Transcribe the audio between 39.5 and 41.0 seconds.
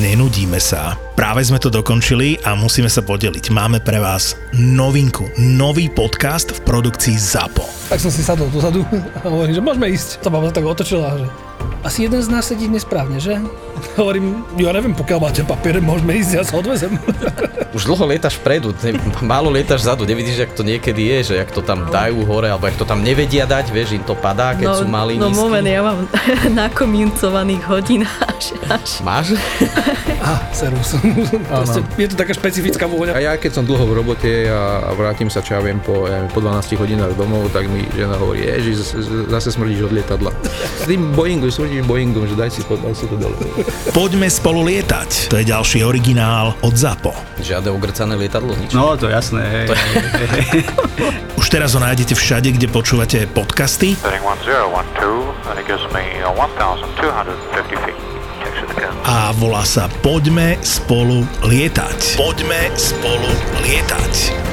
smrdíš od lietadla. S